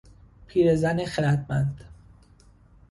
[0.47, 1.81] پیرزن خردمند